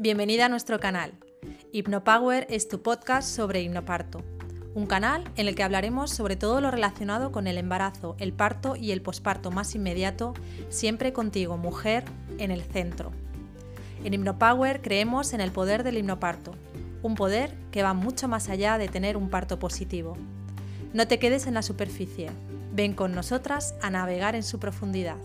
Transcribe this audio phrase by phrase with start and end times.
[0.00, 1.12] Bienvenida a nuestro canal.
[1.72, 4.22] Hipnopower es tu podcast sobre hipnoparto,
[4.72, 8.76] un canal en el que hablaremos sobre todo lo relacionado con el embarazo, el parto
[8.76, 10.34] y el posparto más inmediato,
[10.68, 12.04] siempre contigo, mujer,
[12.38, 13.10] en el centro.
[14.04, 16.52] En Hipnopower creemos en el poder del hipnoparto,
[17.02, 20.16] un poder que va mucho más allá de tener un parto positivo.
[20.92, 22.30] No te quedes en la superficie,
[22.72, 25.16] ven con nosotras a navegar en su profundidad.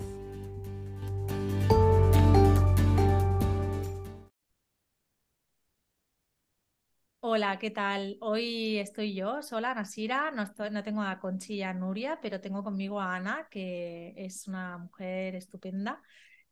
[7.35, 8.17] Hola, ¿qué tal?
[8.21, 13.15] Hoy estoy yo sola, Nasira, no, no tengo a Conchilla Nuria, pero tengo conmigo a
[13.15, 15.99] Ana, que es una mujer estupenda,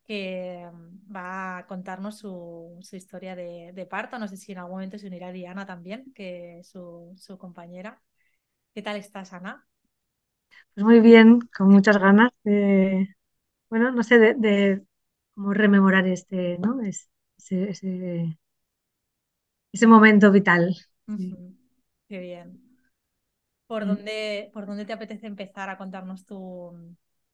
[0.03, 4.17] que mm, va a contarnos su, historia de, parto.
[4.17, 8.01] No sé si en algún momento se unirá Diana también, que es su, compañera.
[8.73, 9.67] ¿Qué tal estás, Ana?
[10.73, 13.07] Pues muy bien, con muchas ganas de,
[13.69, 14.81] bueno, no sé, de,
[15.35, 16.79] cómo rememorar este, ¿no?
[19.87, 20.75] Momento vital.
[22.07, 22.61] Qué bien.
[23.67, 26.73] ¿Por, dónde, ¿Por dónde te apetece empezar a contarnos tu,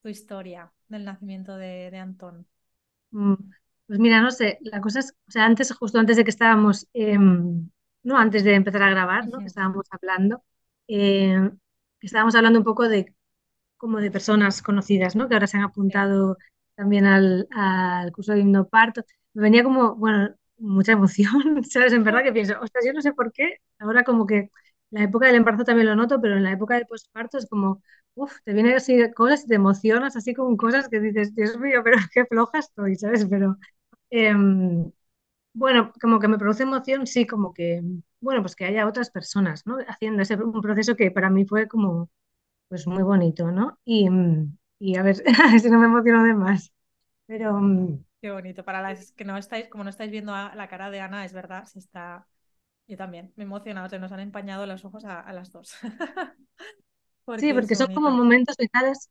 [0.04, 2.48] historia del nacimiento de, Antón?
[3.12, 3.34] Mm,
[3.88, 6.88] pues mira, no sé, la cosa es, o sea, antes, justo antes de que estábamos,
[6.94, 7.70] em,
[8.04, 9.40] no, antes de empezar a grabar, ¿no?
[9.40, 10.44] Que estábamos hablando,
[10.88, 11.52] eh,
[12.02, 13.14] estábamos hablando un poco de
[13.78, 15.28] como de personas conocidas, ¿no?
[15.28, 16.38] Que ahora se han apuntado
[16.76, 19.04] también al, al curso de himnoparto.
[19.34, 21.94] Me venía como, bueno, mucha emoción, ¿sabes?
[21.94, 24.50] En verdad que pienso, ostras, yo no sé por qué, ahora como que
[24.92, 27.82] la época del embarazo también lo noto, pero en la época del posparto es como,
[28.16, 31.82] uff, te vienen así cosas y te emocionas así con cosas que dices, Dios mío,
[31.84, 33.26] pero qué floja estoy, ¿sabes?
[33.30, 33.58] Pero,
[34.12, 34.92] em,
[35.54, 37.82] bueno, como que me produce emoción, sí, como que,
[38.22, 39.78] bueno, pues que haya otras personas, ¿no?
[39.88, 42.10] Haciendo ese un proceso que para mí fue como,
[42.70, 43.80] pues muy bonito, ¿no?
[43.86, 44.10] Y,
[44.80, 45.16] y a ver
[45.62, 46.72] si no me emociono de más.
[47.28, 48.66] Pero, mm, Qué bonito.
[48.66, 51.64] Para las que no estáis, como no estáis viendo la cara de Ana, es verdad,
[51.64, 52.28] se está.
[52.86, 55.74] Yo también, me he emocionado, se nos han empañado los ojos a, las dos.
[57.38, 59.10] sí, porque son como momentos vitales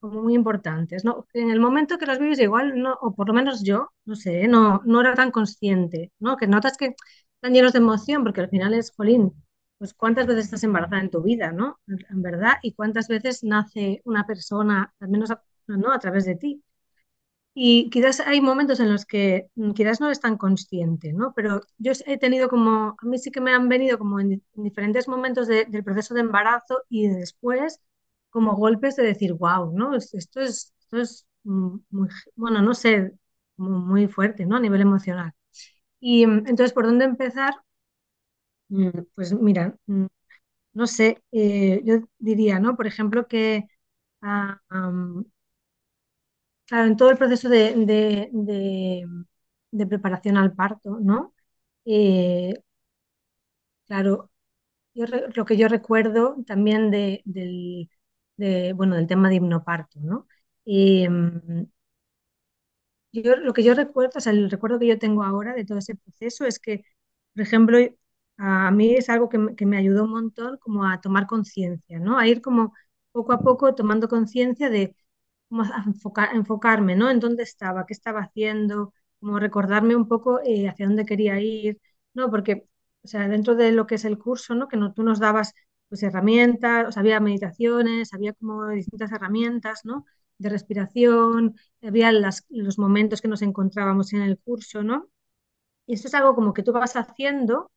[0.00, 1.28] como muy importantes, ¿no?
[1.32, 4.48] En el momento que los vives igual, no, o por lo menos yo, no sé,
[4.48, 6.36] no, no era tan consciente, ¿no?
[6.36, 6.96] Que notas que
[7.36, 9.32] están llenos de emoción, porque al final es, jolín,
[9.78, 11.78] pues cuántas veces estás embarazada en tu vida, ¿no?
[11.86, 15.30] En verdad, y cuántas veces nace una persona, al menos
[15.68, 15.92] ¿no?
[15.92, 16.64] a través de ti.
[17.58, 21.32] Y quizás hay momentos en los que mm, quizás no es tan consciente, ¿no?
[21.34, 25.08] Pero yo he tenido como, a mí sí que me han venido como en, diferentes
[25.08, 27.80] momentos del proceso de embarazo y después
[28.28, 29.94] como golpes de decir, wow, ¿no?
[29.96, 31.80] Esto es, esto es muy,
[32.34, 33.12] bueno, no sé,
[33.56, 34.56] muy fuerte, ¿no?
[34.56, 35.32] A nivel emocional.
[36.00, 37.54] Y mm, entonces, ¿por dónde empezar?
[38.68, 39.76] Mm, pues mira,
[40.74, 42.76] no sé, eh, yo diría, ¿no?
[42.76, 43.66] Por ejemplo, que
[44.22, 44.60] ah,
[46.66, 47.74] Claro, en todo el proceso de,
[49.88, 51.34] preparación al parto, ¿no?
[51.84, 52.54] Eh,
[53.86, 54.30] claro,
[54.94, 57.90] lo que yo recuerdo también de, del,
[58.76, 60.26] bueno, del tema de hipnoparto, ¿no?
[60.66, 61.68] Em,
[63.12, 65.78] yo, lo que yo recuerdo, o sea, el recuerdo que yo tengo ahora de todo
[65.78, 66.84] ese proceso es que,
[67.34, 67.78] por ejemplo,
[68.38, 72.18] a mí es algo que, que me ayudó un montón como a tomar conciencia, ¿no?
[72.18, 72.74] A ir como
[73.12, 74.94] poco a poco tomando conciencia de
[75.48, 75.64] como
[76.34, 77.10] enfocarme, ¿no?
[77.10, 81.80] En dónde estaba, qué estaba haciendo, como recordarme un poco eh, hacia dónde quería ir,
[82.14, 82.30] ¿no?
[82.30, 82.68] Porque,
[83.02, 84.68] o sea, dentro de lo que es el curso, ¿no?
[84.68, 85.54] Que no, tú nos dabas
[85.88, 90.04] pues herramientas, o sea, había meditaciones, había como distintas herramientas, ¿no?
[90.38, 95.08] De respiración, había las, los momentos que nos encontrábamos en el curso, ¿no?
[95.86, 97.70] Y esto es algo como que tú vas haciendo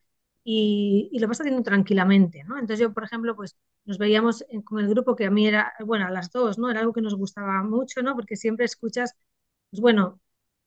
[0.51, 2.55] y, lo vas haciendo tranquilamente, ¿no?
[2.57, 3.55] Entonces yo, por ejemplo, pues
[3.85, 6.71] nos veíamos con el grupo que a mí era, bueno, a las dos, ¿no?
[6.71, 8.15] Era algo que nos gustaba mucho, ¿no?
[8.15, 9.15] Porque siempre escuchas,
[9.69, 10.19] pues bueno,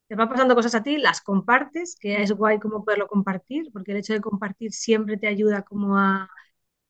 [0.09, 3.93] te van pasando cosas a ti, las compartes, que es guay como poderlo compartir, porque
[3.93, 6.31] el hecho de compartir siempre te ayuda como a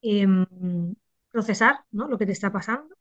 [0.02, 0.94] em,
[1.30, 2.08] procesar, ¿no?
[2.08, 2.94] Lo que te está pasando.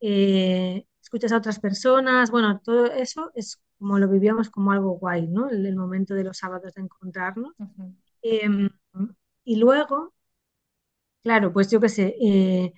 [0.00, 5.26] Eh, escuchas a otras personas, bueno, todo eso es como lo vivíamos como algo guay,
[5.28, 5.50] ¿no?
[5.50, 7.54] El, el momento de los sábados de encontrarnos.
[9.44, 10.12] Y luego,
[11.22, 12.72] claro, pues yo qué sé, eh,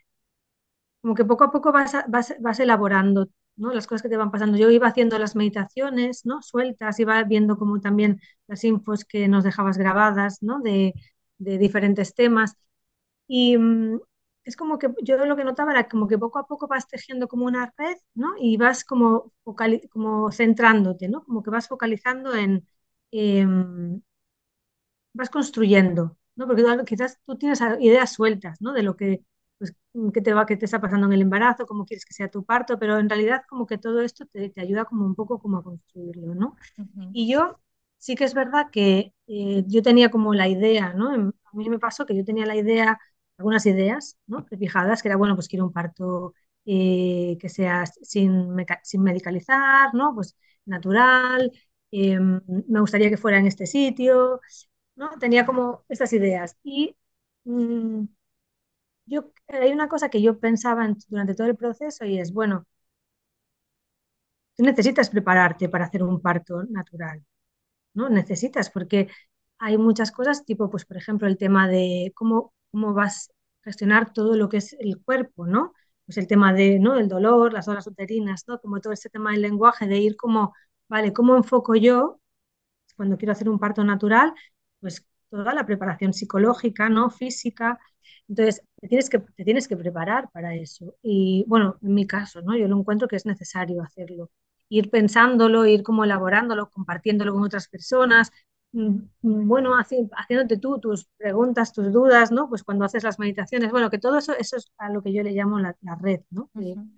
[1.01, 3.73] como que poco a poco vas, vas, elaborando ¿no?
[3.73, 4.57] las cosas que te van pasando.
[4.59, 6.43] Yo iba haciendo las meditaciones ¿no?
[6.43, 10.61] sueltas, iba viendo como también las infos que nos dejabas grabadas ¿no?
[10.61, 10.95] de,
[11.39, 12.57] de diferentes temas.
[13.29, 14.01] Y mm,
[14.45, 17.29] es como que yo lo que notaba era como que poco a poco vas tejiendo
[17.29, 18.35] como una red, ¿no?
[18.39, 19.33] Y vas como,
[19.93, 21.25] como centrándote, ¿no?
[21.25, 22.67] Como que vas focalizando en,
[23.13, 24.03] em,
[25.13, 26.47] vas construyendo, ¿no?
[26.47, 28.73] Porque quizás tú tienes ideas sueltas, ¿no?
[28.73, 29.25] De lo que,
[29.59, 29.75] pues,
[30.13, 32.45] qué te va, qué te está pasando en el embarazo, cómo quieres que sea tu
[32.45, 35.63] parto, pero en realidad como que todo esto te, ayuda como un poco como a
[35.63, 36.57] construirlo, ¿no?
[37.13, 37.61] Y yo
[37.99, 41.11] sí que es verdad que eh, yo tenía como la idea, ¿no?
[41.11, 42.99] A mí me pasó que yo tenía la idea,
[43.39, 44.45] algunas ideas, ¿no?
[44.45, 46.35] Prefijadas, que era, bueno, pues quiero un parto
[46.67, 50.15] eh, que sea sin, sin medicalizar, ¿no?
[50.15, 51.53] Pues natural,
[51.91, 54.41] eh, me gustaría que fuera en este sitio,
[54.97, 55.11] ¿no?
[55.19, 56.57] Tenía como estas ideas.
[56.63, 56.97] Y
[57.45, 58.05] mmm,
[59.07, 62.67] yo, hay una cosa que yo pensaba en, durante todo el proceso y es, bueno,
[64.57, 67.25] tú necesitas prepararte para hacer un parto natural,
[67.95, 68.11] ¿no?
[68.11, 69.09] Necesitas, porque
[69.59, 73.31] hay muchas cosas, tipo, pues, por ejemplo, el tema de cómo, cómo vas
[73.63, 75.75] a gestionar todo lo que es el cuerpo, ¿no?
[76.07, 76.95] Pues el tema de, ¿no?
[76.97, 78.61] del dolor, las horas uterinas, ¿no?
[78.61, 80.55] Como todo ese tema del lenguaje, de ir como,
[80.89, 82.21] vale, ¿cómo enfoco yo
[82.97, 84.35] cuando quiero hacer un parto natural?
[84.85, 87.09] Pues toda la preparación psicológica, ¿no?
[87.11, 87.81] Física.
[88.29, 90.97] Entonces, te tienes que, te tienes que preparar para eso.
[91.03, 92.55] Y bueno, en mi caso, ¿no?
[92.57, 94.31] Yo lo encuentro que es necesario hacerlo.
[94.69, 98.31] Ir pensándolo, ir como elaborándolo, compartiéndolo con otras personas,
[98.73, 98.89] mm,
[99.23, 102.49] mm, bueno, haciéndote tú tus preguntas, tus dudas, ¿no?
[102.51, 105.23] Pues cuando haces las meditaciones, bueno, que todo eso, eso es a lo que yo
[105.23, 106.51] le llamo la, la red, ¿no?
[106.55, 106.91] Uh -huh.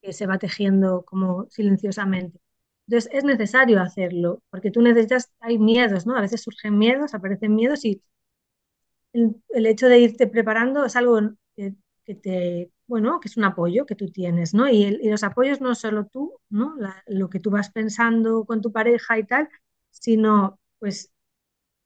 [0.00, 2.38] que, se va tejiendo como silenciosamente.
[2.86, 6.16] Entonces es necesario hacerlo, porque tú necesitas, hay miedos, ¿no?
[6.16, 8.02] A veces surgen miedos, aparecen miedos y
[9.12, 11.20] el, el hecho de irte preparando es algo
[11.56, 11.74] que,
[12.04, 14.68] que, te, bueno, que es un apoyo que tú tienes, ¿no?
[14.68, 16.74] Y, los apoyos no solo tú, ¿no?
[17.06, 19.48] Lo que tú vas pensando con tu pareja y tal,
[19.90, 21.10] sino, pues,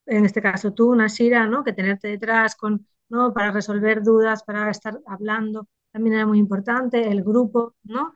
[0.07, 1.65] en este caso tú, Nashira, ¿no?
[1.65, 3.33] Que tenerte detrás con, ¿no?
[3.35, 8.15] Para resolver dudas, para estar hablando, también era muy importante, el grupo, ¿no?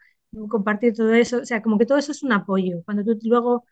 [0.48, 3.64] Compartir todo eso, o sea, como que todo eso es un apoyo, cuando tú luego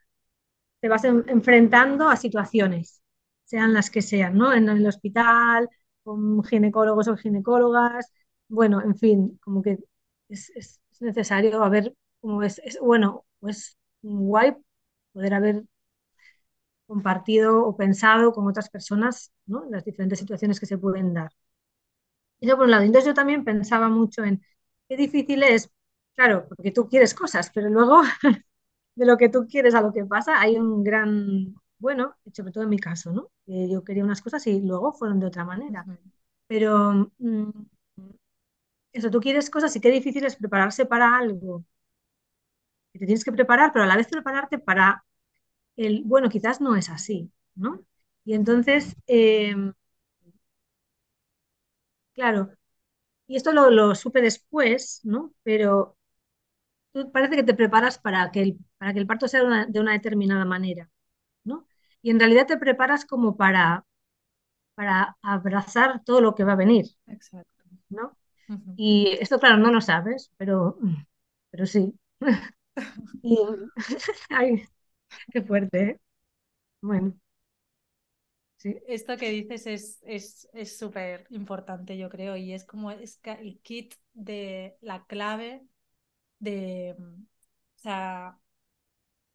[0.81, 3.03] te vas en, enfrentando a situaciones,
[3.45, 4.53] sean las que sean, ¿no?
[4.55, 5.69] En el hospital,
[6.05, 8.13] con ginecólogos o ginecólogas,
[8.49, 9.79] bueno, en fin, como que
[10.29, 14.57] es, es, es necesario haber, como es, es, bueno, pues guay
[15.13, 15.65] poder haber
[16.91, 19.59] compartido o pensado con otras personas, ¿no?
[19.71, 21.31] Las diferentes situaciones que se pueden dar.
[22.41, 22.85] Eso por un lado.
[22.85, 24.43] Entonces yo también pensaba mucho en
[24.89, 25.71] qué difícil es,
[26.19, 28.03] claro, porque tú quieres cosas, pero luego
[28.97, 32.65] de lo que tú quieres a lo que pasa hay un gran, bueno, sobre todo
[32.65, 33.31] en mi caso, ¿no?
[33.47, 35.87] Yo quería unas cosas y luego fueron de otra manera.
[36.49, 37.51] Pero mmm,
[38.93, 41.65] eso, tú quieres cosas y qué difícil es prepararse para algo.
[42.93, 45.05] Te tienes que preparar, pero a la vez prepararte para
[45.77, 47.85] el, bueno, quizás no es así, ¿no?
[48.25, 49.55] Y entonces, eh,
[52.15, 52.51] claro,
[53.29, 55.35] y esto lo, lo, supe después, ¿no?
[55.45, 55.98] Pero
[56.93, 59.81] tú parece que te preparas para que el, para que el parto sea una, de
[59.81, 60.91] una determinada manera,
[61.45, 61.67] ¿no?
[62.03, 63.87] Y en realidad te preparas como para,
[64.75, 67.65] para abrazar todo lo que va a venir, Exacto.
[67.89, 68.17] ¿no?
[68.49, 68.75] Uh -huh.
[68.77, 70.79] Y esto, claro, no lo sabes, pero,
[71.51, 71.95] pero sí.
[73.23, 73.39] y,
[74.31, 74.65] ay,
[75.33, 76.01] qué fuerte, ¿eh?
[76.81, 77.15] Bueno.
[78.57, 78.77] Sí.
[78.89, 79.67] Esto que dices
[80.03, 85.65] es súper es, importante, yo creo, y es como es el kit de la clave
[86.39, 88.39] de, o sea,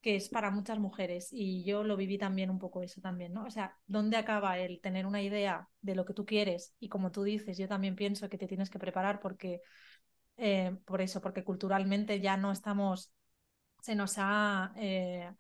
[0.02, 3.46] que es para muchas mujeres, y yo lo viví también un poco eso también, ¿no?
[3.46, 6.76] O sea, ¿dónde acaba el tener una idea de lo que tú quieres?
[6.80, 9.62] Y como tú dices, yo también pienso que te tienes que preparar porque,
[10.38, 13.14] eh, por eso, porque culturalmente ya no estamos,
[13.82, 14.74] se nos ha...
[14.78, 15.32] Eh,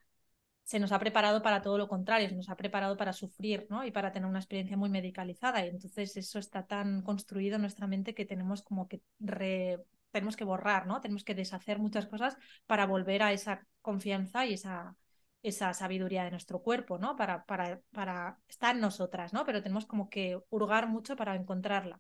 [0.63, 3.84] se nos ha preparado para todo lo contrario, se nos ha preparado para sufrir ¿no?
[3.86, 5.65] y para tener una experiencia muy medicalizada.
[5.65, 9.79] Y entonces eso está tan construido en nuestra mente que tenemos como que re...
[10.13, 11.01] tenemos que borrar, ¿no?
[11.01, 14.96] Tenemos que deshacer muchas cosas para volver a esa confianza y esa,
[15.41, 17.15] esa sabiduría de nuestro cuerpo, ¿no?
[17.15, 19.46] Para, para, para estar en nosotras, ¿no?
[19.46, 22.00] Pero tenemos como que hurgar mucho para encontrarla.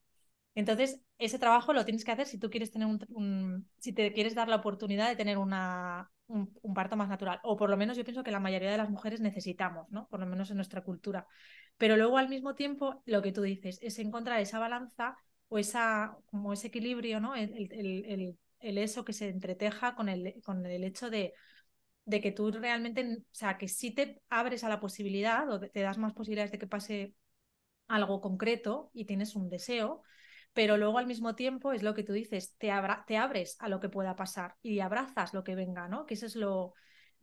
[0.55, 4.35] Entonces, ese trabajo lo tienes que hacer si tú quieres tener un, si te quieres
[4.35, 7.39] dar la oportunidad de tener una, un, un, parto más natural.
[7.43, 10.07] O por lo menos yo pienso que la mayoría de las mujeres necesitamos, ¿no?
[10.09, 11.27] Por lo menos en nuestra cultura.
[11.77, 15.17] Pero luego al mismo tiempo, lo que tú dices, es encontrar esa balanza
[15.53, 17.35] o esa, como ese equilibrio, ¿no?
[17.35, 21.33] El, el, el, eso que se entreteja con el, con el hecho de,
[22.05, 25.81] de que tú realmente, o sea, que si te abres a la posibilidad o te
[25.81, 27.15] das más posibilidades de que pase
[27.87, 30.03] algo concreto y tienes un deseo,
[30.53, 33.69] pero luego al mismo tiempo es lo que tú dices, te, abra, te abres a
[33.69, 36.05] lo que pueda pasar y abrazas lo que venga, ¿no?
[36.05, 36.73] Que eso es lo,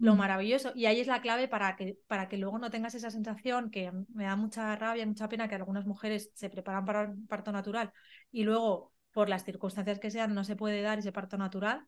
[0.00, 0.72] lo maravilloso.
[0.74, 3.92] Y ahí es la clave para que, para que luego no tengas esa sensación que
[4.14, 7.92] me da mucha rabia, mucha pena que algunas mujeres se preparan para un parto natural
[8.32, 11.86] y luego, por las circunstancias que sean, no se puede dar ese parto natural.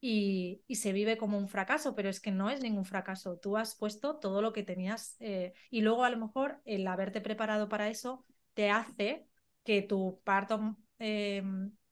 [0.00, 3.38] Y, y, se vive como un fracaso, pero es que no es ningún fracaso.
[3.38, 7.22] Tú has puesto todo lo que tenías eh, y luego a lo mejor el haberte
[7.22, 9.26] preparado para eso te hace
[9.64, 11.42] que tu parto eh,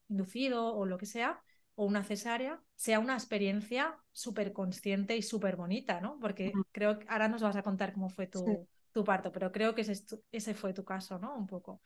[0.08, 1.42] inducido o lo que sea
[1.74, 6.18] o una cesárea sea una experiencia súper consciente y súper bonita, ¿no?
[6.20, 9.74] Porque creo que ahora nos vas a contar cómo fue tu, tu parto, pero creo
[9.74, 9.94] que ese,
[10.30, 11.34] ese, fue tu caso, ¿no?
[11.36, 11.80] Un poco.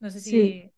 [0.00, 0.30] No sé si...
[0.30, 0.72] Sí,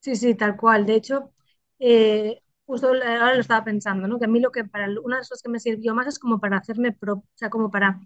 [0.00, 0.86] sí, sí tal cual.
[0.86, 1.32] De hecho,
[1.78, 4.18] eh, justo ahora lo estaba pensando, ¿no?
[4.18, 6.18] Que a mí lo que para una de las cosas que me sirvió más es
[6.18, 8.00] como para hacerme, pro, o sea, como para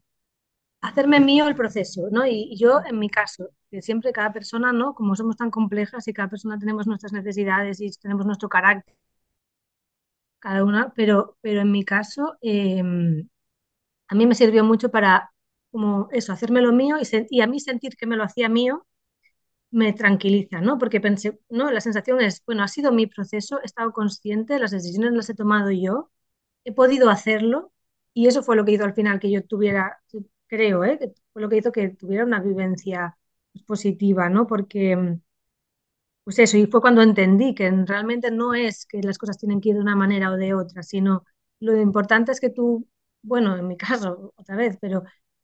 [0.81, 2.27] hacerme mío el proceso, ¿no?
[2.27, 4.95] Y, yo, en mi caso, que siempre cada persona, ¿no?
[4.95, 8.95] Como somos tan complejas y cada persona tenemos nuestras necesidades y tenemos nuestro carácter,
[10.45, 13.29] cada una, pero, pero en mi caso, em,
[14.09, 15.33] a mí me sirvió mucho para,
[15.73, 16.97] como eso, hacerme lo mío
[17.31, 18.87] y, a mí sentir que me lo hacía mío
[19.71, 20.79] me tranquiliza, ¿no?
[20.79, 24.73] Porque pensé, no, la sensación es, bueno, ha sido mi proceso, he estado consciente, las
[24.73, 26.11] decisiones las he tomado yo,
[26.65, 27.73] he podido hacerlo
[28.15, 29.99] y eso fue lo que hizo al final que yo tuviera,
[30.47, 30.99] creo, ¿eh?
[30.99, 33.19] que fue lo que hizo que tuviera una vivencia
[33.67, 34.47] positiva, ¿no?
[34.47, 35.19] Porque,
[36.25, 39.71] pues eso, y fue cuando entendí que realmente no es que las cosas tienen que
[39.71, 41.25] ir de una manera o de otra, sino
[41.61, 42.87] lo importante es que tú,
[43.23, 43.77] bueno, en mi
[44.07, 45.03] caso, otra vez, pero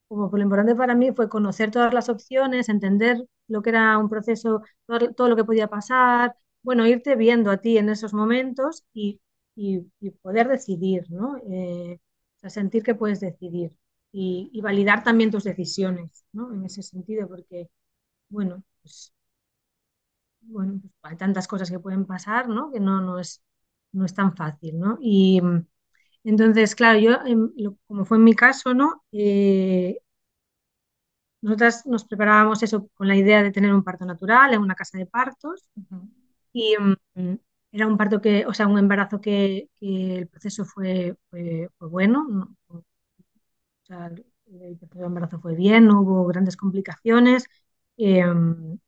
[0.08, 4.08] como lo importante para mí fue conocer todas las opciones, entender lo que era un
[4.08, 9.20] proceso, todo, lo que podía pasar, bueno, irte viendo a ti en esos momentos y,
[9.54, 9.80] y,
[10.22, 11.36] poder decidir, ¿no?
[11.50, 12.00] Eh,
[12.48, 13.76] sentir que puedes decidir
[14.12, 16.52] y, validar también tus decisiones, ¿no?
[16.54, 17.68] En ese sentido, porque,
[18.30, 19.12] bueno, pues,
[20.42, 22.70] bueno, pues hay tantas cosas que pueden pasar, ¿no?
[22.72, 23.42] Que no, no, es,
[23.92, 24.98] no es tan fácil, ¿no?
[25.00, 25.40] Y
[26.24, 27.50] entonces, claro, yo, em,
[27.86, 29.04] como fue en mi caso, ¿no?
[29.12, 29.98] Eh,
[31.42, 34.98] nosotras nos preparábamos eso con la idea de tener un parto natural en una casa
[34.98, 35.64] de partos
[36.52, 37.36] y mm,
[37.72, 42.26] era un parto que, o sea, un embarazo que, el proceso fue, fue, bueno,
[42.68, 42.82] o
[43.82, 44.26] sea, el,
[44.94, 47.44] embarazo fue bien, no hubo grandes complicaciones,
[47.96, 48.78] em,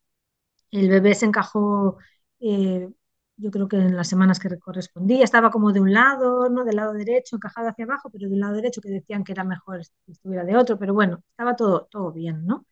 [0.72, 1.98] el bebé se encajó
[2.40, 2.88] eh,
[3.36, 6.64] yo creo que en las semanas que correspondía, estaba como de un lado, ¿no?
[6.64, 9.80] Del lado derecho, encajado hacia abajo, pero del lado derecho que decían que era mejor
[10.06, 12.66] que estuviera de otro, pero bueno, estaba todo, todo bien, ¿no?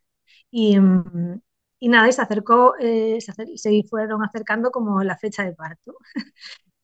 [0.51, 0.79] Y,
[1.79, 5.95] y nada, y se acercó, eh, se, fueron acercando como la fecha de parto.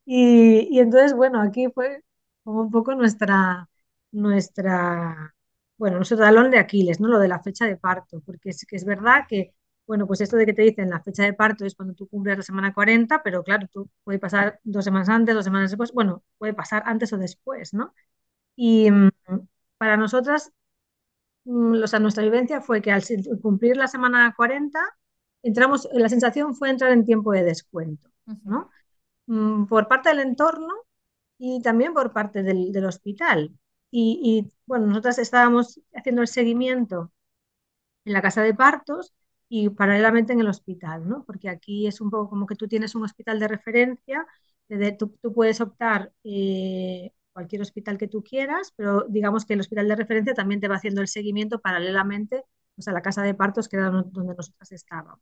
[0.07, 2.03] y, y, entonces, bueno, aquí fue
[2.45, 3.69] como un poco nuestra,
[4.13, 5.35] nuestra,
[5.79, 7.09] bueno, nuestro talón de Aquiles, ¿no?
[7.09, 9.55] Lo de la fecha de parto, porque es que es verdad que
[9.87, 12.37] bueno, pues esto de que te dicen la fecha de parto es cuando tú cumples
[12.39, 16.25] la semana 40, pero claro, tú puede pasar dos semanas antes, dos semanas después, bueno,
[16.39, 17.95] puede pasar antes o después, ¿no?
[18.57, 19.11] Y mm,
[19.79, 20.53] para nosotras,
[21.45, 23.03] mm, o sea, nuestra vivencia fue que al
[23.43, 24.81] cumplir la semana 40,
[25.43, 28.11] entramos, la sensación fue entrar en tiempo de descuento,
[28.45, 28.71] ¿no?
[29.27, 30.69] Mm, por parte del entorno
[31.39, 33.53] y también por parte del, del hospital.
[33.91, 37.13] Y, y, bueno, nosotras estábamos haciendo el seguimiento
[38.05, 39.15] en la casa de partos
[39.49, 41.25] y paralelamente en el hospital, ¿no?
[41.25, 44.27] Porque aquí es un poco como que tú tienes un hospital de referencia,
[44.69, 49.89] de, tú, puedes optar eh, cualquier hospital que tú quieras, pero digamos que el hospital
[49.89, 53.69] de referencia también te va haciendo el seguimiento paralelamente pues, a la casa de partos,
[53.69, 55.21] que era donde nosotras estábamos.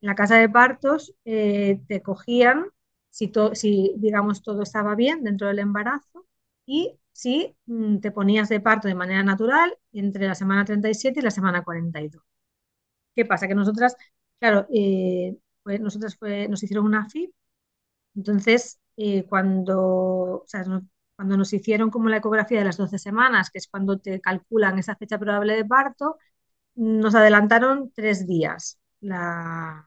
[0.00, 2.66] En la casa de partos eh, te cogían
[3.10, 6.26] si, si, digamos, todo estaba bien dentro del embarazo
[6.66, 11.22] y si mm, te ponías de parto de manera natural entre la semana 37 y
[11.22, 12.22] la semana 42.
[13.18, 13.48] ¿Qué pasa?
[13.48, 13.96] Que nosotras,
[14.38, 14.66] claro,
[15.62, 17.32] pues nosotras fue, nos hicieron una FIP,
[18.16, 20.44] entonces eh, cuando,
[21.16, 24.78] cuando nos hicieron como la ecografía de las 12 semanas, que es cuando te calculan
[24.78, 26.18] esa fecha probable de parto,
[26.76, 29.86] nos adelantaron tres días la,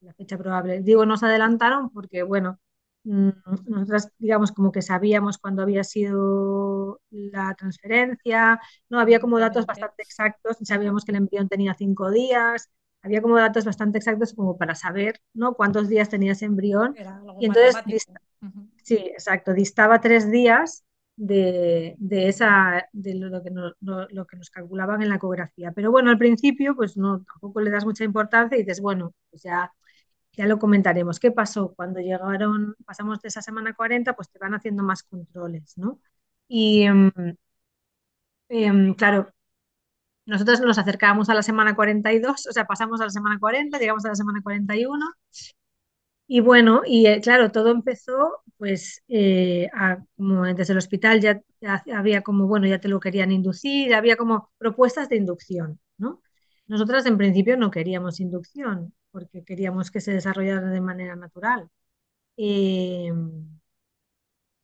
[0.00, 0.80] la fecha probable.
[0.82, 2.60] Digo, nos adelantaron porque, bueno,
[3.04, 10.02] nosotras, digamos, como que sabíamos cuándo había sido la transferencia, no había como datos bastante
[10.02, 12.70] exactos, sabíamos que el embrión tenía cinco días,
[13.02, 15.54] había como datos bastante exactos como para saber, ¿no?
[15.54, 16.94] Cuántos días tenía ese embrión.
[17.40, 18.06] y entonces,
[18.82, 20.84] sí, exacto, distaba tres días
[21.16, 25.72] de, de esa, de lo que, nos, lo, que nos calculaban en la ecografía.
[25.72, 29.42] Pero bueno, al principio, pues no, tampoco le das mucha importancia y dices, bueno, pues
[29.42, 29.72] ya
[30.32, 31.20] ya lo comentaremos.
[31.20, 31.74] ¿Qué pasó?
[31.74, 36.00] Cuando llegaron, pasamos de esa semana 40, pues te van haciendo más controles, ¿no?
[36.48, 37.10] Y em,
[38.48, 39.32] em, claro,
[40.26, 44.04] nosotros nos acercábamos a la semana 42, o sea, pasamos a la semana 40, llegamos
[44.04, 45.06] a la semana 41.
[46.26, 49.68] Y bueno, y eh, claro, todo empezó, pues, eh,
[50.16, 54.16] como desde el hospital ya, ya, había como, bueno, ya te lo querían inducir, había
[54.16, 56.22] como propuestas de inducción, ¿no?
[56.66, 61.68] Nosotras en principio no queríamos inducción, porque queríamos que se desarrollara de manera natural.
[62.36, 63.12] Eh,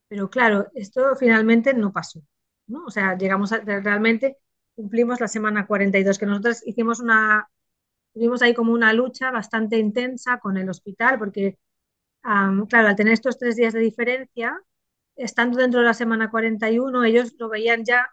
[0.09, 2.23] pero claro, esto finalmente no pasó,
[2.67, 2.85] ¿no?
[2.87, 4.39] O sea, llegamos a, realmente
[4.75, 7.49] cumplimos la semana 42, que nosotros hicimos una,
[8.15, 11.59] tuvimos ahí como una lucha bastante intensa con el hospital, porque
[12.69, 14.61] claro, al tener estos tres días de diferencia,
[15.17, 18.09] estando dentro de la semana 41, ellos lo veían ya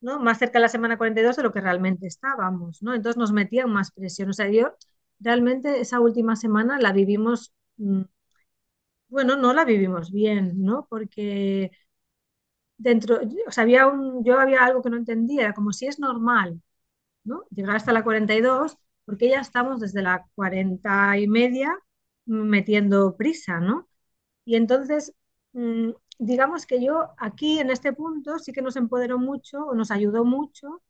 [0.00, 0.18] ¿no?
[0.20, 2.94] más cerca de la semana 42 de lo que realmente estábamos, ¿no?
[2.94, 4.30] Entonces nos metían más presión.
[4.30, 4.74] O sea, yo
[5.20, 8.02] realmente esa última semana la vivimos, mm,
[9.08, 10.86] bueno, no la vivimos bien, ¿no?
[10.90, 11.70] Porque
[12.76, 16.60] dentro, o sea, había un, yo había algo que no entendía, como si es normal,
[17.24, 17.44] ¿no?
[17.50, 21.76] Llegar hasta la 42, porque ya estamos desde la 40 y media
[22.26, 23.88] metiendo prisa, ¿no?
[24.44, 25.14] Y entonces,
[25.54, 29.90] mm, digamos que yo aquí en este punto sí que nos empoderó mucho o nos
[29.92, 30.82] ayudó mucho,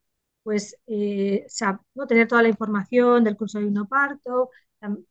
[0.48, 1.46] pues, eh,
[1.94, 2.06] ¿no?
[2.06, 4.48] tener toda la información del curso de inoparto,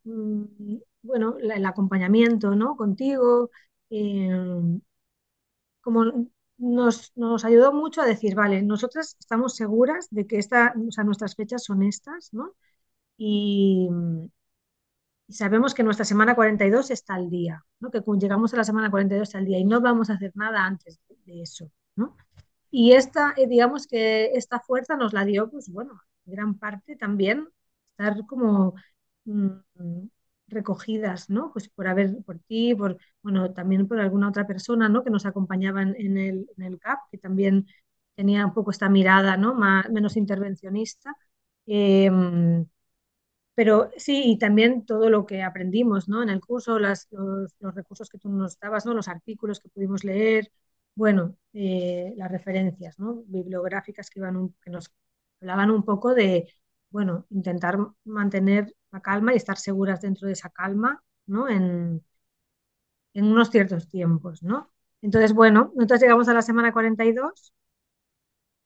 [0.04, 2.76] mm, bueno, el acompañamiento, ¿no?
[2.76, 3.52] Contigo,
[3.92, 4.30] eh,
[5.82, 11.36] como nos, nos, ayudó mucho a decir, vale, nosotras estamos seguras de que esta, nuestras
[11.36, 12.56] fechas son estas, ¿no?
[13.18, 13.90] Y,
[15.30, 17.92] sabemos que nuestra semana 42 está al día, ¿no?
[17.92, 21.00] que llegamos a la semana 42 al día y no vamos a hacer nada antes
[21.26, 21.72] de eso.
[21.96, 22.16] ¿no?
[22.80, 26.96] Y esta, eh, digamos que esta fuerza nos la dio, pues bueno, en gran parte
[26.96, 27.50] también
[27.92, 28.76] estar como
[29.26, 29.50] mmm,
[30.48, 31.52] recogidas, ¿no?
[31.52, 35.04] Pues por haber, por ti, por, bueno, también por alguna otra persona, ¿no?
[35.04, 37.66] Que nos acompañaban en el, en el CAP, que también
[38.16, 39.56] tenía un poco esta mirada, ¿no?
[39.90, 41.16] Menos intervencionista.
[41.66, 42.12] Eh,
[43.56, 46.22] pero sí, y también todo lo que aprendimos ¿no?
[46.22, 48.94] en el curso, los, los, recursos que tú nos dabas, ¿no?
[48.94, 50.52] los artículos que pudimos leer,
[50.98, 53.24] bueno, eh, las referencias ¿no?
[53.28, 54.92] bibliográficas que, iban un, que nos
[55.42, 56.52] hablaban un poco de,
[56.90, 61.48] bueno, intentar mantener la calma y estar seguras dentro de esa calma ¿no?
[61.50, 62.04] en,
[63.14, 64.44] en unos ciertos tiempos.
[64.44, 64.72] ¿no?
[65.02, 67.54] Entonces, bueno, nosotros llegamos a la semana 42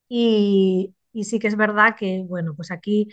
[0.08, 3.08] y, y sí que es verdad que, bueno, pues aquí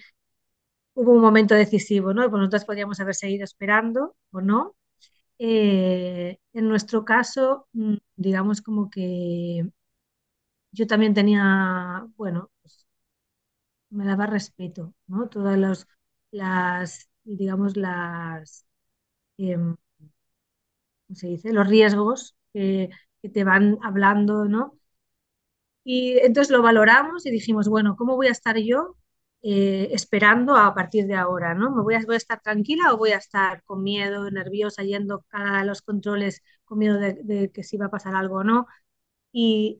[0.94, 2.30] hubo un momento decisivo, ¿no?
[2.30, 4.76] Pues nosotros podríamos haber seguido esperando o no.
[5.40, 9.64] Eh, en nuestro caso, mm, digamos como que
[10.72, 12.86] yo también tenía, bueno, pues
[13.90, 15.30] me daba respeto, ¿no?
[15.30, 15.58] Todas
[16.32, 18.66] las, digamos, las,
[19.38, 19.78] eh, ¿cómo
[21.12, 21.54] se dice?
[21.54, 22.90] Los riesgos que,
[23.22, 24.78] que te van hablando, ¿no?
[25.84, 28.96] Y entonces lo valoramos y dijimos, bueno, ¿cómo voy a estar yo
[29.42, 31.72] eh, esperando a partir de ahora, ¿no?
[31.72, 35.82] ¿Me voy a, estar tranquila o voy a estar con miedo, nerviosa, yendo a los
[35.82, 38.68] controles con miedo de, que si va a pasar algo o no?
[39.32, 39.80] Y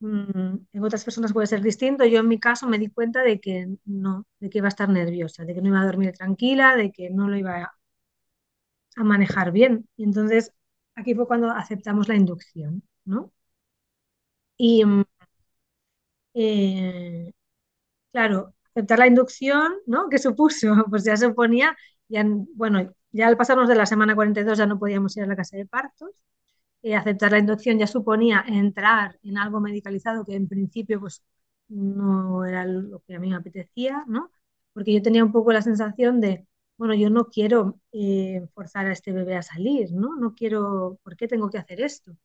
[0.00, 2.04] mmm, en otras personas puede ser distinto.
[2.06, 4.88] Yo en mi caso me di cuenta de que no, de que iba a estar
[4.88, 7.64] nerviosa, de que no iba a dormir tranquila, de que no lo iba
[8.96, 9.88] a, manejar bien.
[9.96, 10.52] Y entonces
[10.94, 13.32] aquí fue cuando aceptamos la inducción, ¿no?
[14.58, 14.82] Y
[16.34, 17.32] eh,
[18.12, 20.08] claro, aceptar la inducción, ¿no?
[20.08, 20.68] ¿Qué supuso?
[20.90, 21.76] Pues ya se ponía,
[22.08, 25.36] ya, bueno, ya al pasarnos de la semana 42 ya no podíamos ir a la
[25.36, 26.10] casa de partos.
[26.82, 31.22] Eh, aceptar la inducción ya suponía entrar en algo medicalizado que en principio pues
[31.68, 34.30] no era lo que a mí me apetecía, ¿no?
[34.72, 38.92] Porque yo tenía un poco la sensación de, bueno, yo no quiero eh, forzar a
[38.92, 40.16] este bebé a salir, ¿no?
[40.16, 42.16] No quiero, ¿por qué tengo que hacer esto?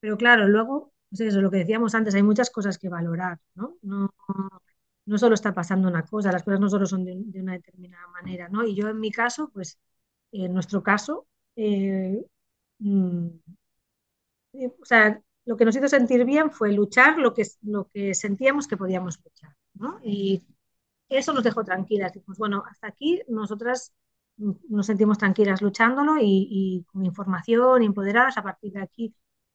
[0.00, 3.76] Pero claro, luego, pues eso, lo que decíamos antes, hay muchas cosas que valorar, ¿no?
[3.82, 4.10] No,
[5.08, 8.06] no solo está pasando una cosa, las cosas no solo son de, de una determinada
[8.08, 8.64] manera, ¿no?
[8.64, 9.78] Y yo en mi caso, pues,
[10.32, 12.24] en nuestro caso, eh,
[12.80, 13.28] mmm,
[14.80, 18.66] o sea, lo que nos hizo sentir bien fue luchar lo que, lo que sentíamos
[18.68, 20.00] que podíamos luchar, ¿no?
[20.02, 20.44] Y
[21.08, 22.12] eso nos dejó tranquilas.
[22.12, 23.92] Dijimos, bueno, hasta aquí nosotras
[24.36, 28.38] nos sentimos tranquilas luchándolo y, y, con información, empoderadas.
[28.38, 29.14] A partir de aquí,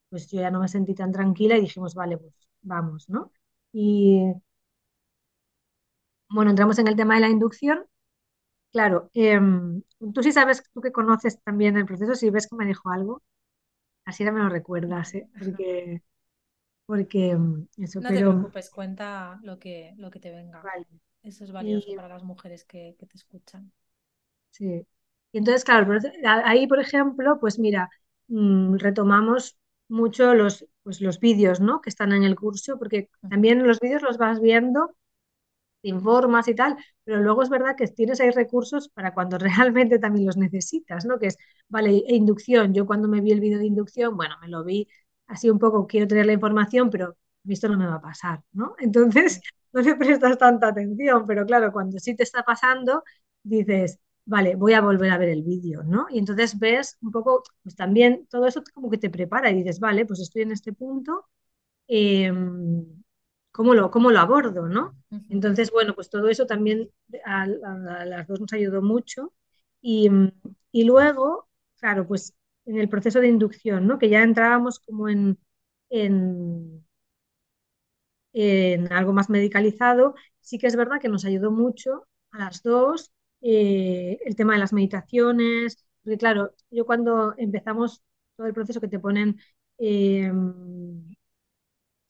[0.09, 3.31] pues yo ya no me sentí tan tranquila y dijimos, vale, pues vamos, ¿no?
[3.71, 4.23] Y
[6.33, 7.85] bueno, entramos en el tema de la inducción.
[8.71, 9.39] Claro, eh,
[10.13, 13.21] tú sí sabes, tú que conoces también el proceso, si ves que me dijo algo,
[14.03, 15.29] así ahora me lo recuerdas, ¿eh?
[15.37, 16.01] porque,
[16.87, 17.37] porque
[17.77, 18.31] eso, no pero...
[18.31, 20.61] te preocupes, cuenta lo que, lo que te venga.
[20.63, 20.87] Vale.
[21.21, 21.95] Eso es valioso y...
[21.95, 23.71] para las mujeres que, que, te escuchan.
[24.49, 24.87] Sí.
[25.31, 27.91] Y entonces, claro, ahí, por ejemplo, pues mira,
[28.27, 31.79] mmm, retomamos mucho los, pues, los vídeos ¿no?
[31.79, 34.95] que están en el curso, porque también los vídeos los vas viendo
[35.83, 39.99] te informas y tal, pero luego es verdad que tienes ahí recursos para cuando realmente
[39.99, 41.19] también los necesitas, ¿no?
[41.19, 41.37] Que es,
[41.69, 44.87] vale, e inducción, yo cuando me vi el vídeo de inducción, bueno, me lo vi
[45.27, 47.15] así un poco, quiero tener la información, pero
[47.47, 48.75] esto no me va a pasar, ¿no?
[48.79, 49.41] Entonces,
[49.73, 53.03] no le prestas tanta atención, pero claro, cuando sí te está pasando,
[53.43, 56.07] dices, vale, voy a volver a ver el vídeo, ¿no?
[56.09, 59.79] Y entonces ves un poco, pues también todo eso como que te prepara y dices,
[59.79, 61.25] vale, pues estoy en este punto,
[61.87, 62.31] eh,
[63.53, 64.97] cómo lo, cómo lo abordo, ¿no?
[65.29, 66.91] Entonces, bueno, pues todo eso también
[67.25, 69.33] a, a, a, las dos nos ayudó mucho.
[69.81, 70.09] Y,
[70.73, 72.35] y luego, claro, pues
[72.65, 73.99] en el proceso de inducción, ¿no?
[73.99, 75.39] Que ya entrábamos como en,
[75.91, 76.85] en,
[78.33, 83.11] en algo más medicalizado, sí que es verdad que nos ayudó mucho a las dos
[83.41, 88.01] eh, el tema de las meditaciones, porque claro, yo cuando empezamos
[88.35, 89.39] todo el proceso que te ponen
[89.77, 90.31] eh,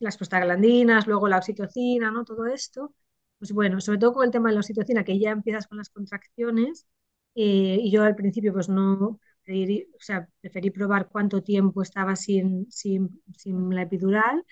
[0.04, 2.24] las prostaglandinas, luego la oxitocina, ¿no?
[2.26, 2.94] Todo esto,
[3.40, 5.90] pues bueno, sobre todo con el tema de la oxitocina, que ya empiezas con las
[5.90, 6.88] contracciones,
[7.36, 12.16] eh, y yo al principio pues no, preferí, o sea, preferí probar cuánto tiempo estaba
[12.16, 14.44] sin, sin, sin la epidural.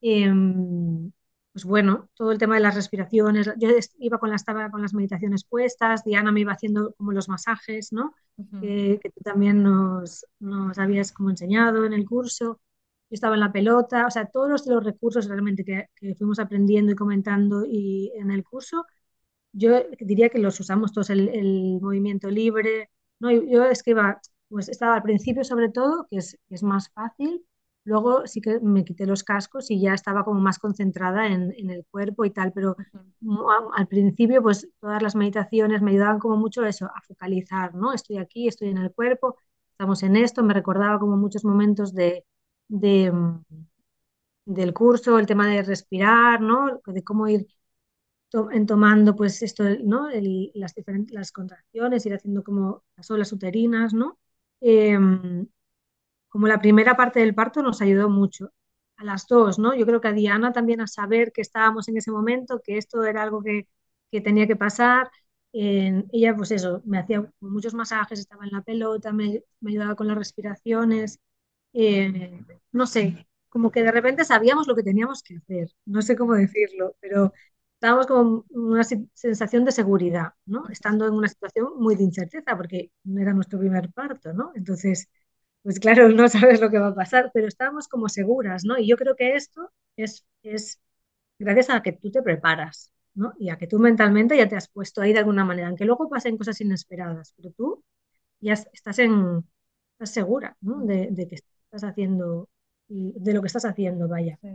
[0.00, 0.32] Eh,
[1.52, 3.68] pues bueno, todo el tema de las respiraciones, yo
[3.98, 7.92] iba con, la, estaba con las meditaciones puestas, Diana me iba haciendo como los masajes,
[7.92, 8.14] ¿no?
[8.36, 9.00] Uh -huh.
[9.00, 12.60] que, tú también nos, nos habías como enseñado en el curso.
[13.10, 16.38] Yo estaba en la pelota, o sea, todos los, los recursos realmente que, que, fuimos
[16.38, 18.86] aprendiendo y comentando y en el curso,
[19.52, 23.30] yo diría que los usamos todos, el, el movimiento libre, ¿no?
[23.32, 26.90] Yo es que iba, pues estaba al principio sobre todo, que es, que es más
[26.90, 27.44] fácil,
[27.84, 31.70] Luego sí que me quité los cascos y ya estaba como más concentrada en, en
[31.70, 32.76] el cuerpo y tal, pero
[33.74, 37.92] al principio pues todas las meditaciones me ayudaban como mucho eso, a focalizar, ¿no?
[37.92, 39.36] Estoy aquí, estoy en el cuerpo,
[39.72, 42.24] estamos en esto, me recordaba como muchos momentos de,
[42.70, 43.12] de
[44.44, 46.80] del curso, el tema de respirar, ¿no?
[46.86, 47.46] De cómo ir
[48.30, 50.08] to tomando pues esto, ¿no?
[50.54, 54.18] Las diferentes las contracciones, ir haciendo como las olas uterinas, ¿no?
[54.60, 54.98] Eh,
[56.28, 58.52] como la primera parte del parto nos ayudó mucho.
[58.96, 59.74] A las dos, ¿no?
[59.74, 63.02] Yo creo que a Diana también a saber que estábamos en ese momento, que esto
[63.04, 63.66] era algo que,
[64.10, 65.10] que tenía que pasar.
[65.54, 69.94] Eh, ella, pues eso, me hacía muchos masajes, estaba en la pelota, me, me ayudaba
[69.96, 71.18] con las respiraciones.
[71.72, 75.68] Eh, no sé, como que de repente sabíamos lo que teníamos que hacer.
[75.86, 77.32] No sé cómo decirlo, pero
[77.74, 78.82] estábamos con una
[79.14, 80.68] sensación de seguridad, ¿no?
[80.68, 84.52] Estando en una situación muy de incerteza, porque no era nuestro primer parto, ¿no?
[84.54, 85.08] Entonces,
[85.62, 88.78] pues claro, no sabes lo que va a pasar, pero estábamos como seguras, ¿no?
[88.78, 90.80] Y yo creo que esto es, es
[91.38, 93.34] gracias a que tú te preparas, ¿no?
[93.38, 96.08] Y a que tú mentalmente ya te has puesto ahí de alguna manera, aunque luego
[96.08, 97.84] pasen cosas inesperadas, pero tú
[98.40, 99.44] ya estás, en,
[99.94, 100.80] estás segura, ¿no?
[100.86, 101.36] De, de que
[101.72, 102.48] estás haciendo,
[102.88, 104.38] de lo que estás haciendo, vaya.
[104.42, 104.48] Sí.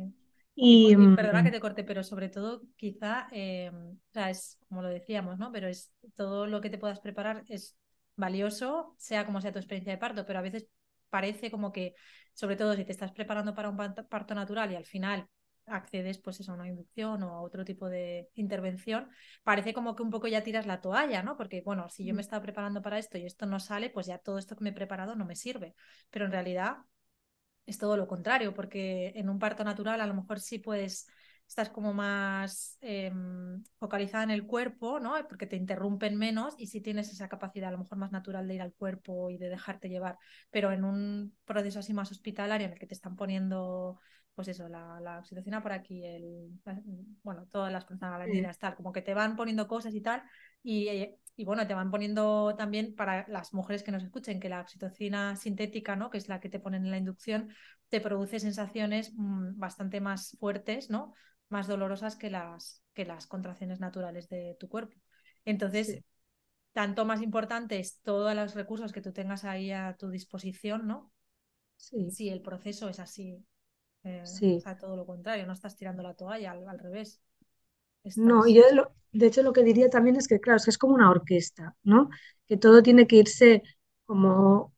[0.58, 4.58] Y, y, mm, perdona que te corte, pero sobre todo quizá, eh, o sea, es
[4.70, 5.52] como lo decíamos, ¿no?
[5.52, 7.78] Pero es todo lo que te puedas preparar es
[8.16, 10.68] valioso, sea como sea tu experiencia de parto, pero a veces
[11.10, 11.94] parece como que,
[12.34, 13.78] sobre todo si te estás preparando para un
[14.10, 15.28] parto natural y al final
[15.68, 19.10] accedes pues eso, a una inducción o a otro tipo de intervención,
[19.44, 21.36] parece como que un poco ya tiras la toalla, ¿no?
[21.36, 24.20] Porque, bueno, si yo me estaba preparando para esto y esto no sale, pues ya
[24.20, 25.76] todo esto que me he preparado no me sirve.
[26.12, 26.78] Pero en realidad
[27.66, 31.08] es todo lo contrario, porque en un parto natural a lo mejor sí puedes
[31.48, 33.12] estás como más eh,
[33.78, 35.16] focalizada en el cuerpo, ¿no?
[35.28, 38.56] Porque te interrumpen menos y sí tienes esa capacidad a lo mejor más natural de
[38.56, 40.18] ir al cuerpo y de dejarte llevar.
[40.50, 44.00] Pero en un proceso así más hospitalario en el que te están poniendo,
[44.36, 46.80] pues eso, la, la oxitocina por aquí, el, la,
[47.24, 48.60] bueno, todas las prostaglandinas, sí.
[48.60, 50.22] tal, como que te van poniendo cosas y tal.
[50.62, 50.90] Y,
[51.36, 55.36] y bueno, te van poniendo también para las mujeres que nos escuchen que la oxitocina
[55.36, 56.10] sintética, ¿no?
[56.10, 57.50] Que es la que te ponen en la inducción,
[57.90, 61.14] te produce sensaciones mmm, bastante más fuertes, ¿no?
[61.50, 64.98] más dolorosas que las, que las contracciones naturales de tu cuerpo.
[65.46, 66.04] Entonces, sí.
[66.74, 71.12] tanto más importante es todos los recursos que tú tengas ahí a tu disposición, ¿no?
[71.78, 72.12] Sí.
[72.12, 73.46] Si el proceso es así.
[74.06, 74.58] Eh, sí.
[74.58, 77.20] O sea, todo lo contrario, no estás tirando la toalla, al, al revés.
[78.04, 78.24] Estás...
[78.24, 80.66] No, y yo de, lo, de, hecho lo que diría también es que, claro, es
[80.66, 82.10] que es como una orquesta, ¿no?
[82.48, 83.64] Que todo tiene que irse
[84.06, 84.74] como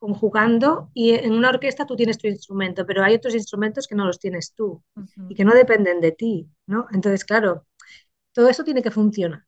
[0.00, 4.04] conjugando y en una orquesta tú tienes tu instrumento, pero hay otros instrumentos que no
[4.04, 5.26] los tienes tú uh -huh.
[5.30, 6.86] y que no dependen de ti, ¿no?
[6.92, 7.66] Entonces, claro,
[8.32, 9.46] todo eso tiene que funcionar.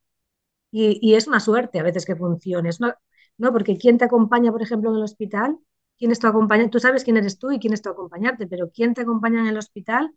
[0.71, 2.97] Y, y es una suerte a veces que funcione, es una,
[3.39, 3.53] ¿no?
[3.53, 5.59] Porque quién te acompaña, por ejemplo, en el hospital,
[5.99, 8.71] quién es tu acompañante, tú sabes quién eres tú y quién es tu acompañante, pero
[8.71, 10.13] quién te acompaña en el hospital,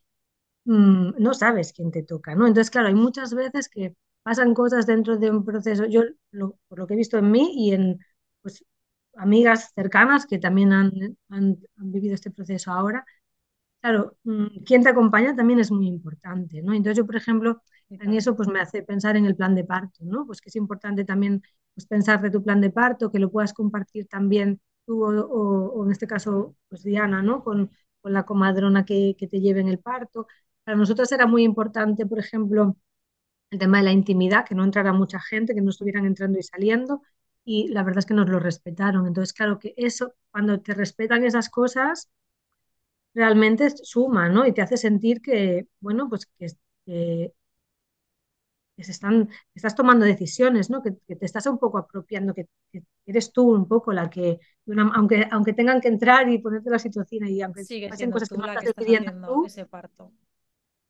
[0.65, 2.47] mmm, no sabes quién te toca, ¿no?
[2.47, 6.79] Entonces, claro, hay muchas veces que pasan cosas dentro de un proceso, yo lo, por
[6.79, 7.99] lo que he visto en mí y en,
[8.41, 8.65] pues,
[9.15, 10.91] amigas cercanas que también han,
[11.29, 13.05] han, han, vivido este proceso ahora.
[13.81, 16.73] Claro, mm, quien te acompaña también es muy importante, ¿no?
[16.73, 20.03] Entonces yo, por ejemplo, en eso pues me hace pensar en el plan de parto,
[20.03, 20.25] ¿no?
[20.25, 21.41] Pues que es importante también
[21.75, 25.91] pues, pensar de tu plan de parto, que lo puedas compartir también tú o, en
[25.91, 27.43] este caso, pues Diana, ¿no?
[27.45, 27.71] Con,
[28.01, 30.27] con la comadrona que, que te lleve en el parto.
[30.65, 32.77] Para nosotros era muy importante, por ejemplo,
[33.51, 36.43] el tema de la intimidad, que no entrara mucha gente, que no estuvieran entrando y
[36.43, 37.01] saliendo,
[37.45, 39.07] y la verdad es que nos lo respetaron.
[39.07, 42.09] Entonces, claro que eso, cuando te respetan esas cosas,
[43.13, 44.45] realmente suma, ¿no?
[44.45, 47.33] Y te hace sentir que, bueno, pues que,
[48.83, 50.83] se están, estás tomando decisiones, ¿no?
[50.83, 52.47] Que, te estás un poco apropiando, que,
[53.05, 54.39] eres tú un poco la que,
[54.93, 58.45] aunque, aunque tengan que entrar y ponerte la situación y aunque pasen cosas que no
[58.45, 60.11] estás decidiendo tú, ese parto.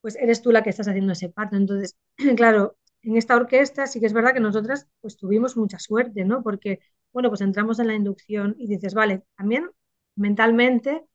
[0.01, 1.55] pues eres tú la que estás haciendo ese parto.
[1.55, 1.95] Entonces,
[2.35, 6.43] claro, en esta orquesta sí que es verdad que nosotras pues tuvimos mucha suerte, ¿no?
[6.43, 6.79] Porque,
[7.13, 9.69] bueno, pues entramos en la inducción y dices, vale, también
[10.15, 11.05] mentalmente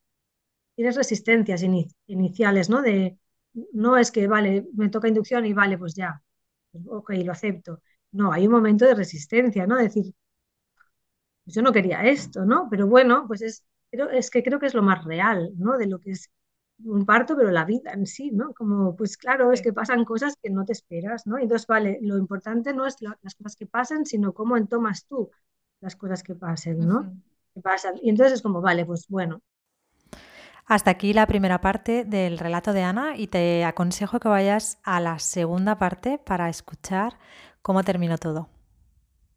[0.75, 1.63] tienes resistencias
[2.07, 2.81] iniciales, ¿no?
[2.83, 3.19] De,
[3.73, 6.23] no es que, vale, me toca inducción y vale, pues ya,
[6.89, 7.81] ok, lo acepto.
[8.13, 9.77] No, hay un momento de resistencia, ¿no?
[9.77, 10.15] Decir,
[11.45, 12.69] pues yo no quería esto, ¿no?
[12.71, 15.77] Pero bueno, pues es, pero es que creo que es lo más real, ¿no?
[15.79, 16.31] De lo que es
[16.85, 18.53] un parto, pero la vida en sí, ¿no?
[18.55, 21.39] Como, pues claro, es que pasan cosas que no te esperas, ¿no?
[21.39, 25.31] Entonces, vale, lo importante no es las cosas que pasan, sino cómo entomas tú
[25.81, 27.13] las cosas que pasen, ¿no?
[27.55, 27.95] Que pasan.
[28.03, 29.43] Y entonces es como, vale, pues bueno,
[30.67, 35.01] hasta aquí la primera parte del relato de Ana y te aconsejo que vayas a
[35.01, 37.19] la segunda parte para escuchar
[37.63, 38.49] cómo terminó todo.